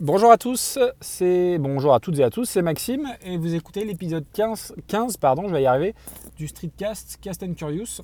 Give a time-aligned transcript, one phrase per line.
[0.00, 3.84] Bonjour à tous, c'est bonjour à toutes et à tous, c'est Maxime et vous écoutez
[3.84, 5.94] l'épisode 15, 15 pardon, je vais y arriver,
[6.36, 8.02] du Streetcast Cast and Curious.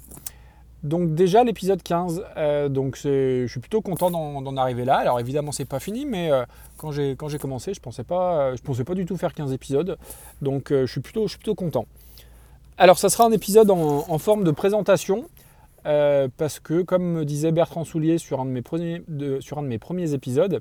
[0.84, 4.98] Donc déjà l'épisode 15, euh, donc je suis plutôt content d'en arriver là.
[4.98, 6.44] Alors évidemment c'est pas fini, mais euh,
[6.76, 9.98] quand j'ai commencé, je pensais pas, je pensais pas du tout faire 15 épisodes,
[10.42, 11.86] donc euh, je suis plutôt content.
[12.78, 15.28] Alors ça sera un épisode en, forme de présentation.
[15.82, 20.60] parce que, comme me disait Bertrand Soulier sur un de mes premiers, épisodes, euh,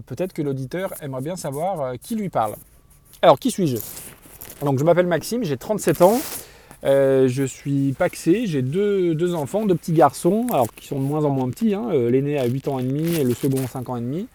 [0.00, 2.54] peut-être que l'auditeur aimerait bien savoir euh, qui lui parle.
[3.20, 3.76] Alors, qui suis-je?
[4.64, 6.20] Donc, je m'appelle Maxime, j'ai 37 ans.
[6.84, 11.24] Euh, je suis paxé, j'ai deux, enfants, deux petits garçons, alors qui sont de moins
[11.24, 11.74] en moins petits.
[11.74, 14.26] Hein, l'aîné a 8 ans et demi et le second 5 ans et demi.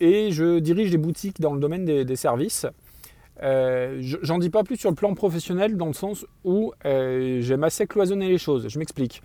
[0.00, 2.66] et je dirige des boutiques dans le domaine des, services.
[3.40, 8.28] J'en dis pas plus sur le plan professionnel dans le sens où j'aime assez cloisonner
[8.28, 8.66] les choses.
[8.68, 9.22] Je m'explique.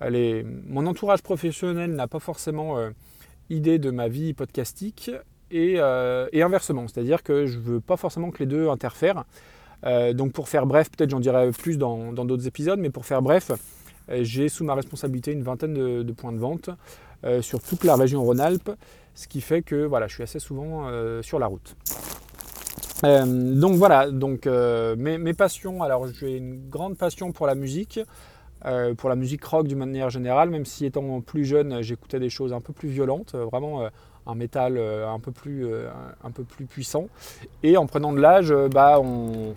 [0.00, 2.76] mon entourage professionnel n'a pas forcément
[3.50, 5.10] idée de ma vie podcastique
[5.50, 6.86] et, euh, inversement.
[6.88, 9.24] C'est-à-dire que je ne veux pas forcément que les deux interfèrent.
[9.84, 13.22] Euh, donc pour faire bref, peut-être j'en dirai plus dans d'autres épisodes, mais pour faire
[13.22, 13.50] bref,
[14.10, 16.70] euh, j'ai sous ma responsabilité une vingtaine de, points de vente
[17.42, 18.70] sur toute la région Rhône-Alpes,
[19.14, 20.88] ce qui fait que voilà, je suis assez souvent
[21.20, 21.76] sur la route.
[23.02, 25.82] donc voilà, donc mes, mes, passions.
[25.82, 28.00] Alors j'ai une grande passion pour la musique.
[28.66, 32.28] Euh, pour la musique rock d'une manière générale, même si étant plus jeune, j'écoutais des
[32.28, 33.88] choses un peu plus violentes, euh, vraiment euh,
[34.26, 35.66] un métal un, peu plus,
[36.22, 37.08] un peu plus puissant.
[37.62, 39.54] Et en prenant de l'âge, bah, on,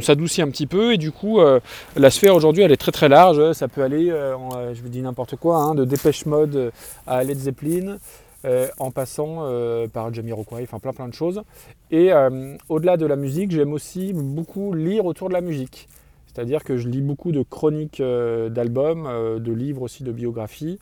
[0.00, 1.40] s'adoucit un petit peu et du coup
[1.96, 3.52] la sphère aujourd'hui elle est très très large.
[3.52, 6.72] Ça peut aller, je vous dis n'importe quoi, hein, de Dépêche Mode
[7.06, 7.96] à Led Zeppelin.
[8.78, 9.48] en passant
[9.92, 11.42] par Jamiroquai, enfin plein plein de choses.
[11.92, 12.10] Et
[12.68, 15.88] au-delà de la musique, j'aime aussi beaucoup lire autour de la musique.
[16.36, 20.78] C'est-à-dire que je lis beaucoup de chroniques euh, d'albums, euh, de livres aussi de biographies.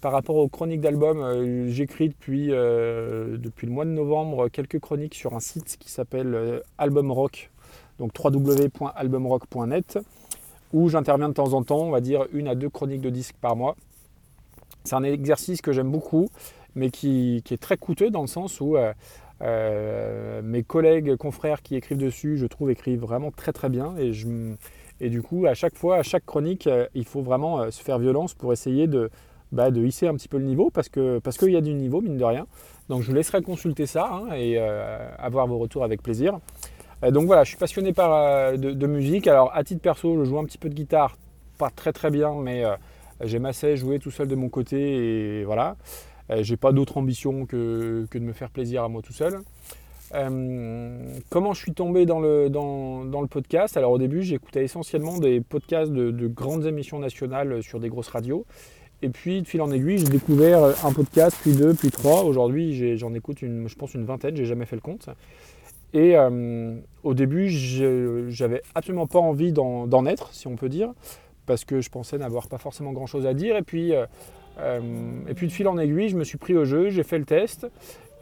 [0.00, 5.14] Par rapport aux chroniques d'albums, euh, j'écris depuis, depuis le mois de novembre quelques chroniques
[5.14, 7.50] sur un site qui s'appelle Album Rock,
[7.98, 9.98] donc www.albumrock.net,
[10.72, 13.36] où j'interviens de temps en temps, on va dire une à deux chroniques de disques
[13.38, 13.76] par mois.
[14.84, 16.30] C'est un exercice que j'aime beaucoup,
[16.74, 18.78] mais qui, qui, est très coûteux dans le sens où
[19.42, 24.54] mes collègues, confrères qui écrivent dessus, je trouve, écrivent vraiment très très bien et je,
[25.04, 27.82] et du coup, à chaque fois, à chaque chronique, euh, il faut vraiment euh, se
[27.82, 29.10] faire violence pour essayer de,
[29.52, 31.74] bah, de hisser un petit peu le niveau parce qu'il parce qu'il y a du
[31.74, 32.46] niveau, mine de rien.
[32.88, 36.40] Donc je vous laisserai consulter ça hein, et euh, avoir vos retours avec plaisir.
[37.10, 39.26] donc voilà, je suis passionné par, de, musique.
[39.26, 41.18] Alors à titre perso, je joue un petit peu de guitare,
[41.58, 42.64] pas très très bien, mais
[43.20, 44.78] j'aime assez jouer tout seul de mon côté
[45.40, 45.76] et voilà.
[46.40, 49.40] J'ai pas d'autre ambition que, que, de me faire plaisir à moi tout seul.
[50.12, 53.76] Euh, comment je suis tombé dans le, dans, le podcast?
[53.76, 58.44] Alors au début, j'écoutais essentiellement des podcasts de, grandes émissions nationales sur des grosses radios.
[59.02, 62.22] Et puis, de fil en aiguille, j'ai découvert un podcast, puis deux, puis trois.
[62.24, 64.34] Aujourd'hui, j'en écoute, une, je pense, une vingtaine.
[64.34, 65.10] J'ai jamais fait le compte.
[65.92, 70.92] Et euh, au début, j'avais absolument pas envie d'en être, si on peut dire,
[71.44, 73.56] parce que je pensais n'avoir pas forcément grand-chose à dire.
[73.56, 74.80] Et puis, euh,
[75.28, 77.24] et puis, de fil en aiguille, je me suis pris au jeu, j'ai fait le
[77.24, 77.66] test.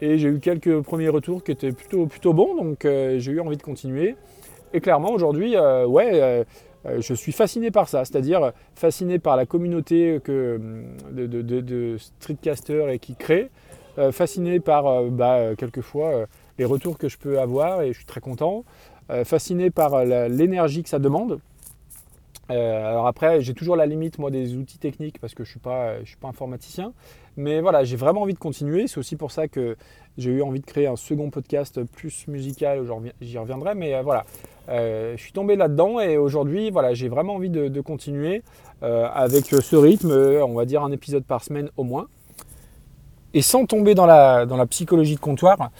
[0.03, 3.39] Et j'ai eu quelques premiers retours qui étaient plutôt, plutôt bons, donc euh, j'ai eu
[3.39, 4.17] envie de continuer.
[4.73, 6.43] Et clairement, aujourd'hui, euh, euh,
[6.99, 10.59] je suis fasciné par ça, c'est-à-dire fasciné par la communauté que,
[11.09, 11.97] de, de,
[12.89, 13.49] et qui crée,
[14.11, 16.25] fasciné par bah, quelquefois
[16.59, 18.65] les retours que je peux avoir et je suis très content,
[19.23, 21.39] fasciné par l'énergie que ça demande.
[22.49, 25.99] Alors après, j'ai toujours la limite moi des outils techniques parce que je suis, pas,
[26.01, 26.93] je suis pas informaticien,
[27.37, 28.87] mais voilà, j'ai vraiment envie de continuer.
[28.87, 29.75] C'est aussi pour ça que
[30.17, 32.85] j'ai eu envie de créer un second podcast plus musical.
[33.21, 34.25] J'y reviendrai, mais euh, voilà,
[34.69, 38.43] euh, je suis tombé là-dedans et aujourd'hui, voilà, j'ai vraiment envie de, continuer
[38.83, 42.07] euh, avec ce rythme, on va dire un épisode par semaine au moins.
[43.33, 45.71] Et sans tomber dans la, dans la psychologie de comptoir,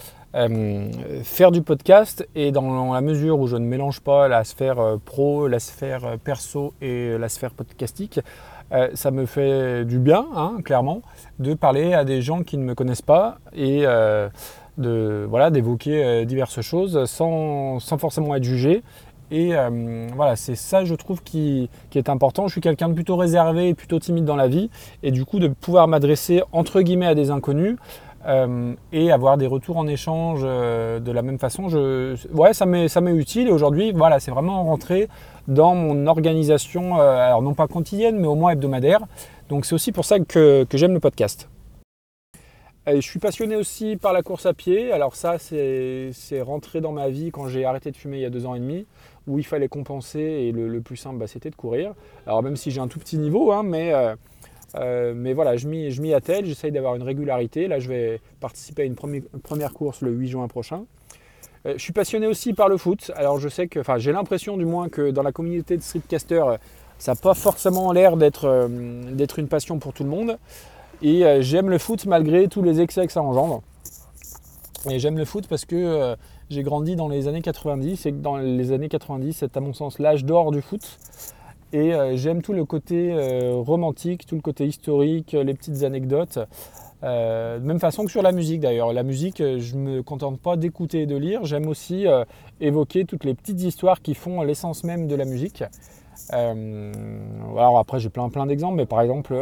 [1.22, 5.46] faire du podcast et dans la mesure où je ne mélange pas la sphère pro,
[5.46, 8.20] la sphère perso et la sphère podcastique,
[8.72, 11.02] euh, ça me fait du bien, hein, clairement,
[11.38, 14.28] de parler à des gens qui ne me connaissent pas et euh,
[14.78, 18.82] de voilà d'évoquer euh, diverses choses sans, forcément être jugé.
[19.30, 19.52] Et
[20.14, 22.46] voilà, c'est ça, je trouve, qui, est important.
[22.46, 24.70] Je suis quelqu'un de plutôt réservé et plutôt timide dans la vie.
[25.02, 27.76] Et du coup, de pouvoir m'adresser entre guillemets à des inconnus,
[28.92, 31.68] et avoir des retours en échange de la même façon,
[32.32, 33.48] ouais, ça m'est utile.
[33.48, 35.08] Et aujourd'hui, voilà, c'est vraiment rentré
[35.48, 39.00] dans mon organisation, euh, alors non pas quotidienne, mais au moins hebdomadaire.
[39.48, 41.48] Donc c'est aussi pour ça que, j'aime le podcast.
[42.86, 44.92] je suis passionné aussi par la course à pied.
[44.92, 48.30] Alors ça, c'est rentré dans ma vie quand j'ai arrêté de fumer il y a
[48.30, 48.86] deux ans et demi,
[49.26, 51.94] où il fallait compenser et le, plus simple, bah, c'était de courir.
[52.26, 53.92] Alors même si j'ai un tout petit niveau, hein, mais
[54.76, 57.68] euh, mais voilà, je m'y attelle, j'essaye d'avoir une régularité.
[57.68, 60.84] Là, je vais participer à une première course le 8 juin prochain.
[61.64, 63.10] je suis passionné aussi par le foot.
[63.14, 66.58] Alors je sais que, enfin j'ai l'impression du moins que dans la communauté de streetcasters,
[66.98, 70.38] ça n'a pas forcément l'air d'être une passion pour tout le monde.
[71.02, 73.62] Et j'aime le foot malgré tous les excès que ça engendre.
[74.90, 76.16] Et j'aime le foot parce que euh,
[76.50, 79.72] j'ai grandi dans les années 90 et que dans les années 90, c'est à mon
[79.72, 80.82] sens l'âge d'or du foot.
[81.74, 86.38] Et euh, j'aime tout le côté euh, romantique, tout le côté historique, les petites anecdotes.
[87.02, 88.92] de même façon que sur la musique d'ailleurs.
[88.92, 91.44] La musique, je ne me contente pas d'écouter et de lire.
[91.44, 92.06] J'aime aussi
[92.60, 95.64] évoquer toutes les petites histoires qui font l'essence même de la musique.
[96.30, 99.34] alors après, j'ai plein plein d'exemples, mais par exemple,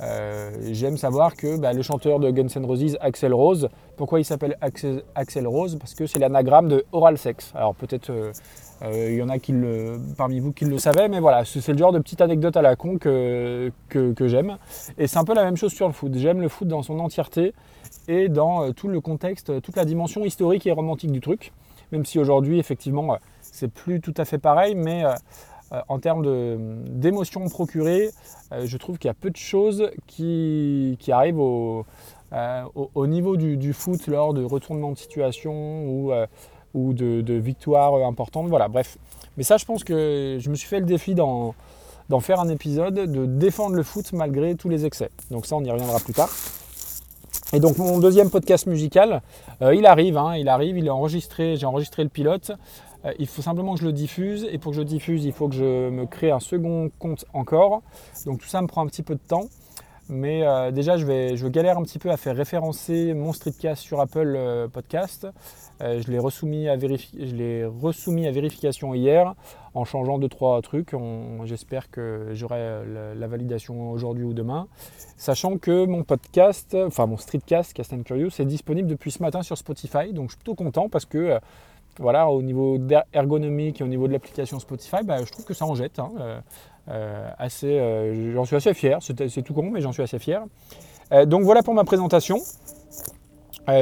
[0.00, 4.24] euh, j'aime savoir que bah, le chanteur de Guns N' Roses, Axel Rose, pourquoi il
[4.24, 5.76] s'appelle Axel, Rose?
[5.78, 7.52] Parce que c'est l'anagramme de oral sex.
[7.54, 8.32] Alors peut-être euh, euh,
[8.82, 11.78] il y en a qui le, parmi vous qui le savaient, mais voilà, c'est le
[11.78, 13.72] genre de petite anecdote à la con que,
[14.20, 14.56] j'aime.
[14.98, 16.12] Et c'est un peu la même chose sur le foot.
[16.14, 17.54] J'aime le foot dans son entièreté
[18.06, 21.52] et dans tout le contexte, toute la dimension historique et romantique du truc.
[21.90, 25.04] Même si aujourd'hui, effectivement, c'est plus tout à fait pareil, mais
[25.72, 26.24] euh, en termes
[26.86, 28.10] d'émotions procurées,
[28.52, 32.62] euh, je trouve qu'il y a peu de choses qui, arrivent euh,
[32.94, 36.12] au, niveau du, foot lors de retournements de situation ou,
[36.74, 38.48] ou de, victoires importantes.
[38.48, 38.98] Voilà, bref.
[39.36, 41.54] Mais ça, je pense que je me suis fait le défi d'en
[42.20, 45.10] faire un épisode, de défendre le foot malgré tous les excès.
[45.30, 46.30] Donc ça, on y reviendra plus tard.
[47.54, 49.22] Et donc mon deuxième podcast musical,
[49.62, 52.52] il arrive, hein, il arrive, il est enregistré, j'ai enregistré le pilote.
[53.04, 55.32] Euh, il faut simplement que je le diffuse et pour que je le diffuse, il
[55.32, 57.82] faut que je me crée un second compte encore.
[58.26, 59.46] Donc tout ça me prend un petit peu de temps.
[60.08, 64.34] Mais euh, déjà, je, galère un petit peu à faire référencer mon streetcast sur Apple
[64.36, 65.26] euh, Podcast.
[65.80, 69.34] je l'ai resoumis, à à vérification hier
[69.74, 70.94] en changeant deux trois trucs.
[71.44, 72.82] J'espère que j'aurai
[73.14, 74.66] la, validation aujourd'hui ou demain.
[75.16, 79.42] Sachant que mon podcast, enfin mon streetcast Cast and Curious, est disponible depuis ce matin
[79.42, 80.12] sur Spotify.
[80.12, 81.38] Donc je suis plutôt content parce que
[81.98, 82.78] voilà, au niveau
[83.12, 85.98] ergonomique et au niveau de l'application Spotify, bah, je trouve que ça en jette.
[85.98, 86.40] Hein, euh, euh,
[87.38, 88.98] assez, euh, j'en suis assez fier.
[89.00, 90.42] C'est tout con, mais j'en suis assez fier.
[91.26, 92.38] donc voilà pour ma présentation.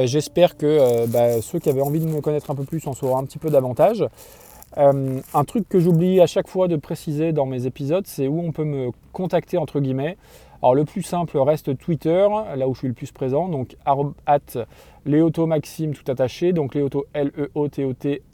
[0.03, 3.17] J'espère que bah, ceux qui avaient envie de me connaître un peu plus en sauront
[3.17, 4.05] un petit peu davantage.
[4.75, 8.51] un truc que j'oublie à chaque fois de préciser dans mes épisodes, c'est où on
[8.51, 10.17] peut me contacter entre guillemets.
[10.61, 13.77] Alors le plus simple reste Twitter, là où je suis le plus présent, donc
[14.25, 14.39] at
[15.05, 18.29] Léoto Maxime tout attaché, donc Léoto L-E-O-T-O-T-M-A-X-I-M-E.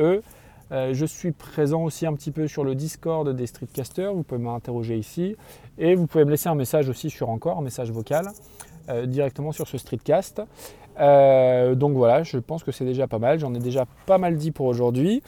[0.00, 0.22] E.
[0.72, 4.40] Euh, je suis présent aussi un petit peu sur le Discord des streetcasters, vous pouvez
[4.40, 5.34] m'interroger ici.
[5.78, 8.28] Et vous pouvez me laisser un message aussi sur encore, un message vocal,
[8.88, 10.42] euh, directement sur ce streetcast.
[11.00, 14.36] Euh, donc voilà, je pense que c'est déjà pas mal, j'en ai déjà pas mal
[14.36, 15.22] dit pour aujourd'hui.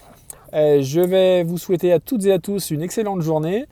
[0.53, 3.67] je vais vous souhaiter à toutes et à tous une excellente journée.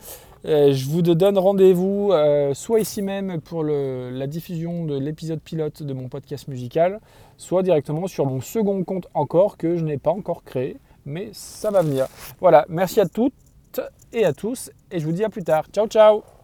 [0.44, 2.12] Je vous donne rendez-vous
[2.54, 7.00] soit ici même pour la diffusion de l'épisode pilote de mon podcast musical,
[7.36, 11.70] soit directement sur mon second compte encore que je n'ai pas encore créé, mais ça
[11.70, 12.06] va venir.
[12.40, 13.34] Voilà, merci à toutes
[14.12, 15.66] et à tous et je vous dis à plus tard.
[15.72, 16.39] Ciao ciao